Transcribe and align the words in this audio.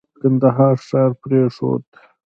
د 0.13 0.13
کندهار 0.21 0.75
ښار 0.87 1.11
پرېښود. 1.21 1.85